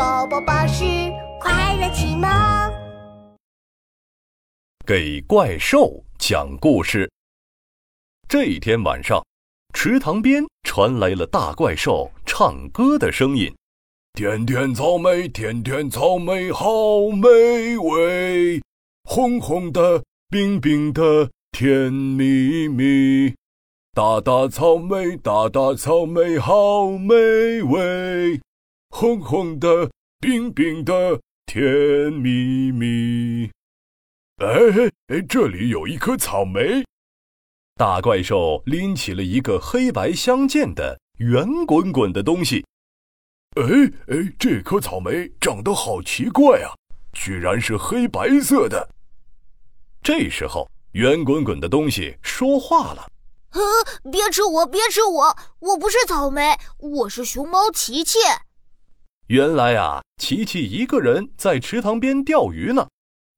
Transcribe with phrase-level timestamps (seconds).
[0.00, 0.82] 宝宝巴士
[1.38, 2.26] 快乐启蒙，
[4.86, 7.12] 给怪兽讲故事。
[8.26, 9.22] 这一天晚上，
[9.74, 13.54] 池塘边传来了大怪兽唱歌的声音
[14.16, 16.66] ：“甜甜草莓，甜甜草莓，好
[17.14, 18.58] 美味，
[19.04, 23.34] 红红的，冰冰的，甜蜜蜜。
[23.92, 27.14] 大大草莓，大大草莓，好美
[27.64, 28.40] 味。”
[28.90, 33.50] 红红的，冰冰的，甜蜜蜜。
[34.38, 34.46] 哎
[35.06, 36.84] 哎，这里有一颗草莓。
[37.76, 42.66] 大怪兽拎起了一个黑白相间的圆滚滚的东西。
[43.56, 43.62] 哎
[44.08, 46.74] 哎，这颗草莓长得好奇怪啊，
[47.12, 48.90] 居然是黑白色的。
[50.02, 53.08] 这时候，圆滚滚的东西说话了
[53.52, 58.18] ：“呃，别吃我，别吃我，我不是草莓，我是熊猫琪琪。”
[59.30, 62.88] 原来啊，琪琪一个人在池塘边钓鱼呢，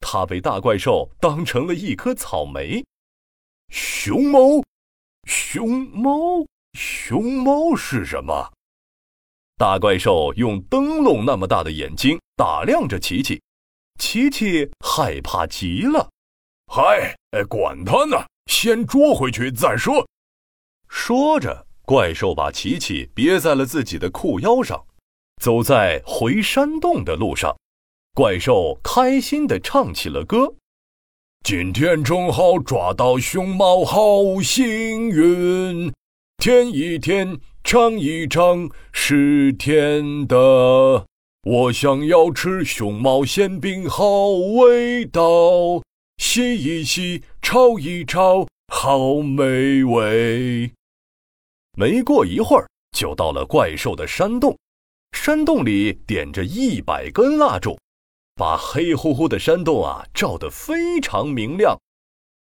[0.01, 2.83] 他被大怪兽当成了一颗草莓。
[3.69, 4.65] 熊猫，
[5.29, 8.51] 熊猫，熊猫是什么？
[9.59, 13.43] 大怪兽用灯笼那么大的眼睛打量着琪琪，
[14.01, 16.09] 琪琪害怕极了。
[16.73, 17.15] 嗨，
[17.51, 20.09] 管他呢，先捉回去再说。
[20.89, 24.87] 说着，怪兽把琪琪别在了自己的裤腰上。
[25.43, 27.53] 走在回山洞的路上，
[28.15, 30.55] 怪兽开心地唱起了歌。
[31.43, 35.93] 今天正好抓到熊猫，好幸运！
[36.37, 40.37] 舔一舔，尝一尝，是甜的。
[41.43, 45.83] 我想要吃熊猫馅饼，好味道！
[46.19, 50.71] 洗一洗，炒一炒，好美味。
[51.77, 54.57] 没过一会儿，就到了怪兽的山洞。
[55.25, 57.79] 山洞里点着一百根蜡烛，
[58.35, 61.79] 把黑乎乎的山洞啊照得非常明亮。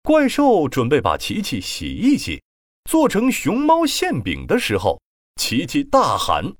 [0.04, 2.40] 怪兽准备把琪琪洗一洗，
[2.88, 5.00] 做成熊猫馅饼的时候，
[5.40, 6.52] 琪琪大喊：“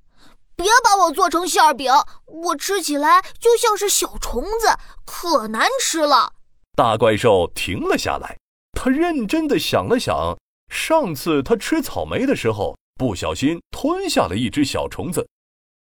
[0.59, 1.93] 别把我做成馅饼，
[2.27, 6.33] 我吃起来就像是小虫子，可难吃了。”
[6.75, 8.37] 大怪兽停了下来，
[8.73, 10.37] 他认真的想了想，
[10.75, 15.25] 上次他吃草莓的时候，不小心吞下了一只小虫子。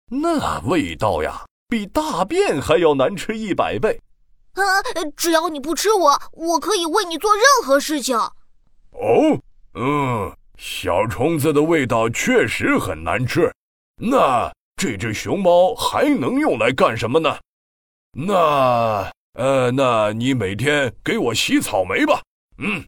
[0.08, 4.00] 那味道呀，比大便还要难吃一百倍。
[4.54, 4.64] 呃，
[5.16, 8.16] 只要你不吃我，我可以为你做任何事情。
[8.16, 9.38] 哦，
[9.74, 13.52] 嗯，小虫子的味道确实很难吃。
[14.00, 17.38] 那这只熊猫还能用来干什么呢？
[18.12, 22.20] 那，呃，那你每天给我洗草莓吧。
[22.56, 22.84] 嗯，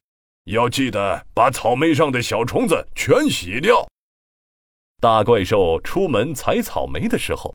[0.47, 3.87] 要记得把草莓上的小虫子全洗掉。
[5.01, 7.55] 大怪兽出门采草莓的时候，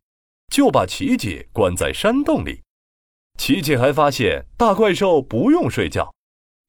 [0.51, 2.63] 就把琪琪关在山洞里。
[3.37, 6.11] 琪琪还发现大怪兽不用睡觉，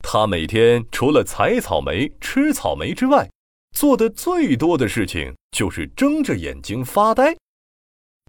[0.04, 3.30] 他每天除了采草莓、吃草莓之外，
[3.74, 7.34] 做的最多的事情就是睁着眼睛发呆。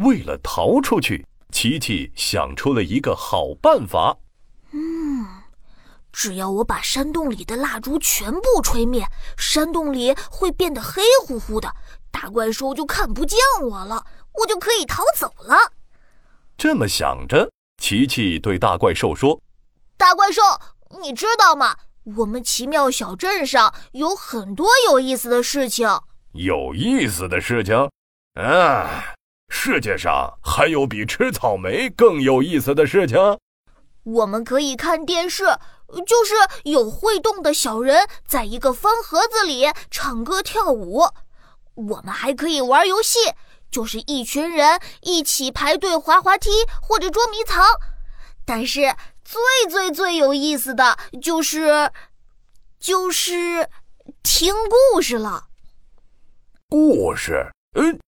[0.03, 4.17] 为了逃出去，琪琪想出了一个好办法。
[4.71, 5.25] 嗯，
[6.17, 9.05] 只要我把山洞里的蜡烛全部吹灭，
[9.37, 11.71] 山洞里会变得黑乎乎的。
[12.09, 15.55] 大怪兽就看不见我了，我就可以逃走了。
[16.57, 19.39] 这么想着，琪琪对大怪兽说
[19.95, 20.41] ：“大怪兽，
[21.03, 21.77] 你知道吗？
[22.17, 25.87] 我们奇妙小镇上有很多有意思的事情。
[26.31, 27.75] 有意思的事情？
[28.33, 29.13] 啊，
[29.49, 33.37] 世界上还有比吃草莓更有意思的事情？
[34.01, 35.43] 我们可以看电视，
[36.05, 36.33] 就是
[36.63, 41.03] 有会动的小人在一个方盒子里唱歌跳舞。”
[41.75, 43.19] 我们还可以玩游戏，
[43.69, 46.49] 就是一群人一起排队滑滑梯
[46.81, 47.63] 或者捉迷藏。
[48.43, 51.91] 但是最最最有意思的就是，
[52.79, 53.69] 就是
[54.23, 54.55] 听
[54.93, 55.45] 故事了。
[56.67, 57.51] 故事？
[57.75, 57.99] 嗯，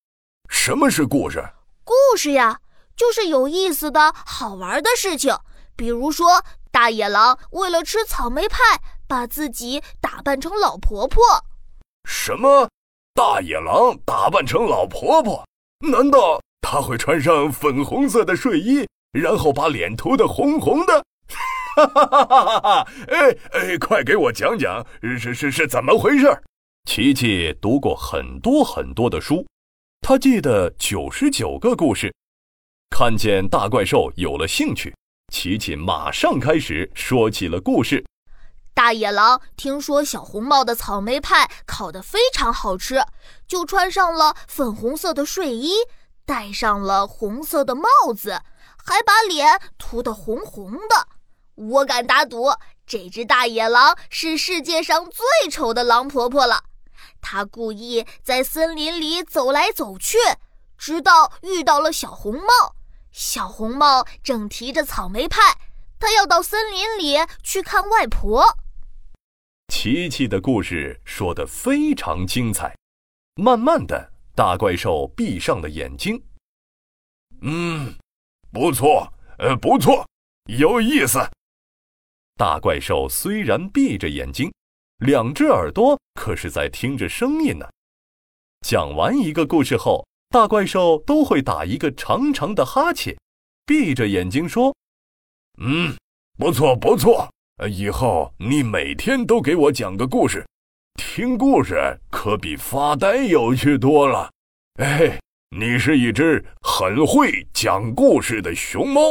[0.49, 1.47] 什么是故事？
[1.83, 2.59] 故事呀，
[2.95, 5.37] 就是有意思的好玩的事情。
[5.75, 6.43] 比如说，
[6.79, 8.57] 大野狼为了吃草莓派，
[9.05, 11.21] 把自己打扮成老婆婆。
[12.05, 12.69] 什么？
[13.13, 15.45] 大野狼打扮成老婆婆，
[15.91, 21.03] 难道他会穿上粉红色的睡衣，然后把脸涂得红红的？
[21.75, 22.87] 哈哈哈哈哈哈！
[23.09, 26.41] 哎哎，快给我讲讲是是是怎么回事？
[26.85, 29.45] 琪琪读过很多很多的书，
[29.99, 32.15] 他记得九十九个故事。
[32.89, 34.95] 看见大怪兽有了兴趣，
[35.29, 38.03] 琪琪马上开始说起了故事。
[38.73, 43.03] 大野狼听说小红帽的草莓派烤得非常好吃，
[43.47, 45.73] 就穿上了粉红色的睡衣，
[46.25, 48.41] 戴上了红色的帽子，
[48.77, 51.07] 还把脸涂得红红的。
[51.55, 52.53] 我敢打赌，
[52.85, 56.63] 这只大野狼是世界上最丑的狼婆婆了。
[57.21, 60.17] 她故意在森林里走来走去，
[60.77, 62.75] 直到遇到了小红帽。
[63.11, 65.39] 小红帽正提着草莓派，
[65.99, 68.57] 她要到森林里去看外婆。
[69.67, 72.75] 琪琪的故事说得非常精彩。
[73.35, 76.21] 慢慢的，大怪兽闭上了眼睛。
[77.41, 77.95] 嗯，
[78.51, 80.05] 不错，呃，不错，
[80.47, 81.19] 有意思。
[82.35, 84.51] 大怪兽虽然闭着眼睛，
[84.97, 87.65] 两只耳朵可是在听着声音呢。
[88.61, 93.17] 讲完一个故事后，大怪兽都会打一个长长的哈欠，
[93.65, 94.75] 闭着眼睛说
[95.59, 95.95] ：“嗯，
[96.37, 97.27] 不错，不错。”
[97.67, 100.45] 以后你每天都给我讲个故事，
[100.95, 104.31] 听故事可比发呆有趣多了。
[104.75, 109.01] 哎，你是一只很会讲故事的熊猫。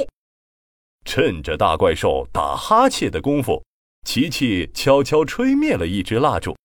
[1.04, 3.62] 趁着大怪兽打哈欠的功夫，
[4.06, 6.56] 琪琪悄悄吹灭了一支蜡烛。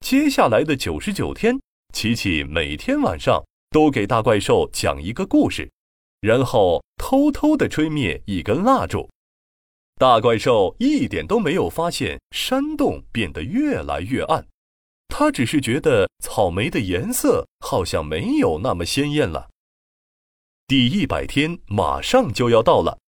[0.00, 1.60] 接下来的九十九天，
[1.92, 5.68] 琪琪每天晚上都给大怪兽讲一个故事，
[6.20, 9.08] 然后偷偷的吹灭一根蜡烛。
[9.96, 14.46] 大怪兽一点都没有发现山洞变得越来越暗，
[15.08, 19.48] 他只是觉得草莓的颜色好像没有那么鲜艳了。
[20.66, 22.98] 第一百天马上就要到了，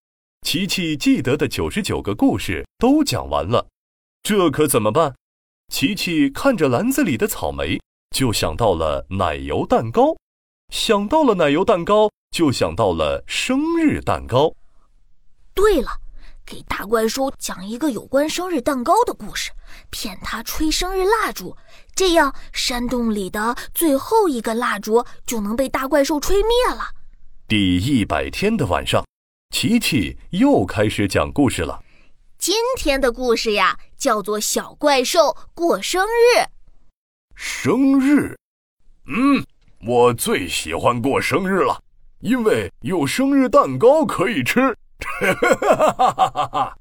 [0.43, 3.67] 琪琪记得的九十九个故事都讲完了，
[4.23, 5.15] 这可怎么办？
[5.73, 10.15] 琪琪看着篮子里的草莓，就想到了奶油蛋糕，
[10.71, 14.55] 想到了奶油蛋糕，就想到了生日蛋糕。
[15.55, 16.01] 对了。
[16.47, 19.51] 给大怪兽讲一个有关生日蛋糕的故事，
[19.89, 21.57] 骗他吹生日蜡烛，
[21.95, 26.91] 这样山洞里的最后一个蜡烛就能被大怪兽吹灭了。
[27.49, 29.03] 第一百天的晚上，
[29.55, 31.83] 琪琪又开始讲故事了。
[32.37, 36.41] 今天的故事呀，叫做《小怪兽过生日》。
[37.35, 38.37] 生日，
[39.07, 39.43] 嗯，
[39.87, 41.83] 我最喜欢过生日了，
[42.21, 44.75] 因为有生日蛋糕可以吃。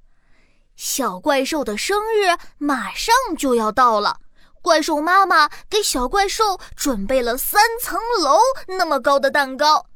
[0.77, 4.19] 小怪兽的生日马上就要到了，
[4.61, 9.87] 怪兽妈妈给小怪兽准备了三层楼那么高的蛋糕，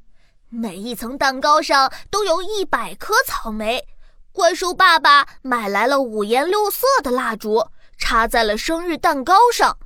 [0.50, 3.88] 每一层蛋糕上都有一百颗草莓。
[4.34, 9.78] 怪兽爸爸买来了五颜六色的蜡烛，插在了生日蛋糕上，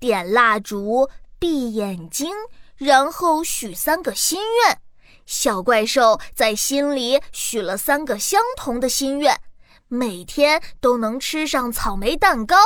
[0.00, 1.10] 点蜡烛，
[1.44, 2.30] 闭眼睛，
[2.74, 4.80] 然后许三个心愿。
[5.26, 9.38] 小怪兽在心里许了三个相同的心愿：
[9.86, 12.56] 每天都能吃上草莓蛋糕，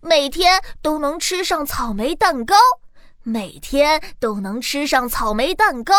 [0.00, 2.54] 每天都能吃上草莓蛋糕，
[3.22, 5.94] 每天都能吃上草莓蛋糕。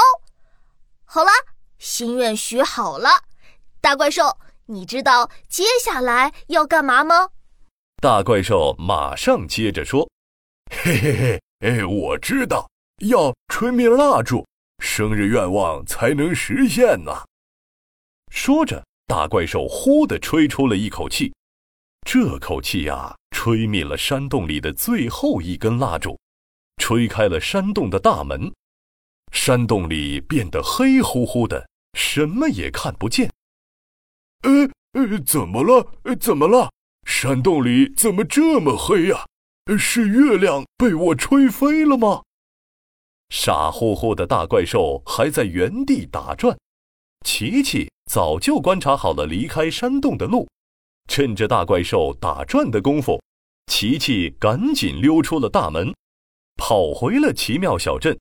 [1.06, 1.32] 好了，
[1.80, 3.10] 心愿许好了。
[3.82, 4.38] 大怪兽，
[4.68, 7.30] 你知道接下来要干嘛吗？
[8.00, 10.08] 大怪兽马上接着说
[10.70, 12.70] ：“嘿嘿嘿，哎，我知道，
[13.00, 14.46] 要吹灭蜡烛。”
[14.80, 17.12] 生日愿望才能实现呢。
[18.32, 21.34] 说着，大怪兽呼的吹出了一口气，
[22.08, 26.18] 这口气呀，吹灭了山洞里的最后一根蜡烛，
[26.78, 28.50] 吹开了山洞的大门。
[29.34, 33.30] 山洞里变得黑乎乎的，什么也看不见。
[34.44, 36.16] 呃呃，怎么了？
[36.20, 36.72] 怎么了？
[37.06, 39.26] 山洞里怎么这么黑呀？
[39.78, 42.24] 是月亮被我吹飞了吗？
[43.30, 46.58] 傻乎乎的大怪兽还在原地打转，
[47.26, 50.48] 琪琪早就观察好了离开山洞的路，
[51.08, 53.22] 趁着大怪兽打转的功夫，
[53.68, 55.94] 琪琪赶紧溜出了大门，
[56.56, 58.18] 跑回了奇妙小镇。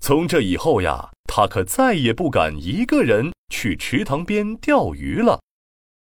[0.00, 5.40] 从这以后呀，他可再也不敢一个人去池塘边钓鱼了。